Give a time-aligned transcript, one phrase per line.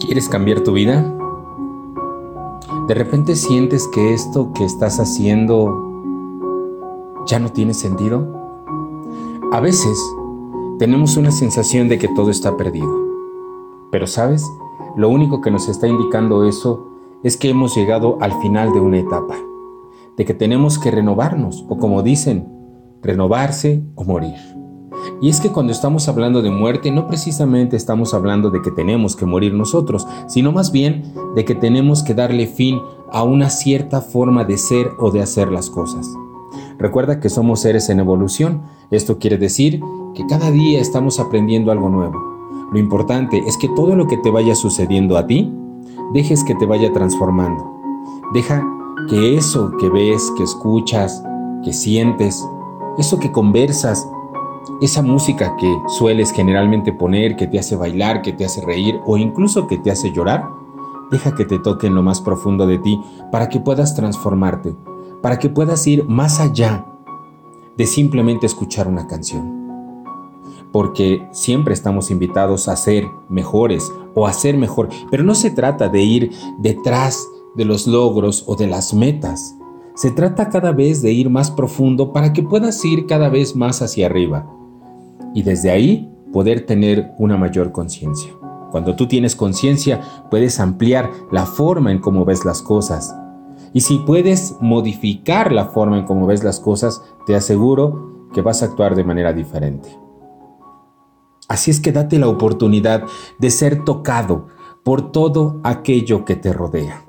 [0.00, 1.02] ¿Quieres cambiar tu vida?
[2.88, 5.92] ¿De repente sientes que esto que estás haciendo
[7.26, 8.26] ya no tiene sentido?
[9.52, 9.98] A veces
[10.78, 12.90] tenemos una sensación de que todo está perdido.
[13.90, 14.44] Pero sabes,
[14.96, 16.88] lo único que nos está indicando eso
[17.22, 19.36] es que hemos llegado al final de una etapa,
[20.16, 22.48] de que tenemos que renovarnos, o como dicen,
[23.02, 24.61] renovarse o morir.
[25.22, 29.14] Y es que cuando estamos hablando de muerte, no precisamente estamos hablando de que tenemos
[29.14, 34.00] que morir nosotros, sino más bien de que tenemos que darle fin a una cierta
[34.00, 36.08] forma de ser o de hacer las cosas.
[36.76, 38.62] Recuerda que somos seres en evolución.
[38.90, 39.80] Esto quiere decir
[40.16, 42.18] que cada día estamos aprendiendo algo nuevo.
[42.72, 45.52] Lo importante es que todo lo que te vaya sucediendo a ti,
[46.12, 47.64] dejes que te vaya transformando.
[48.34, 48.66] Deja
[49.08, 51.22] que eso que ves, que escuchas,
[51.64, 52.44] que sientes,
[52.98, 54.04] eso que conversas,
[54.80, 59.16] esa música que sueles generalmente poner, que te hace bailar, que te hace reír o
[59.16, 60.48] incluso que te hace llorar,
[61.10, 64.74] deja que te toque en lo más profundo de ti para que puedas transformarte,
[65.20, 66.86] para que puedas ir más allá
[67.76, 69.62] de simplemente escuchar una canción.
[70.72, 75.88] Porque siempre estamos invitados a ser mejores o a ser mejor, pero no se trata
[75.88, 79.56] de ir detrás de los logros o de las metas,
[79.94, 83.82] se trata cada vez de ir más profundo para que puedas ir cada vez más
[83.82, 84.46] hacia arriba
[85.34, 88.32] y desde ahí poder tener una mayor conciencia.
[88.70, 93.14] Cuando tú tienes conciencia puedes ampliar la forma en cómo ves las cosas.
[93.74, 98.62] Y si puedes modificar la forma en cómo ves las cosas, te aseguro que vas
[98.62, 99.88] a actuar de manera diferente.
[101.48, 103.04] Así es que date la oportunidad
[103.38, 104.48] de ser tocado
[104.84, 107.04] por todo aquello que te rodea.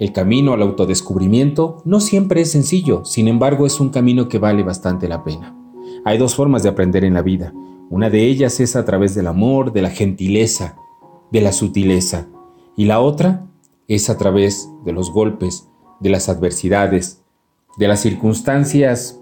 [0.00, 4.64] El camino al autodescubrimiento no siempre es sencillo, sin embargo es un camino que vale
[4.64, 5.56] bastante la pena.
[6.04, 7.52] Hay dos formas de aprender en la vida.
[7.90, 10.76] Una de ellas es a través del amor, de la gentileza,
[11.30, 12.26] de la sutileza.
[12.76, 13.46] Y la otra
[13.86, 15.68] es a través de los golpes,
[16.00, 17.22] de las adversidades,
[17.78, 19.20] de las circunstancias,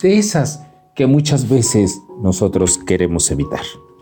[0.00, 3.64] de esas que muchas veces nosotros queremos evitar.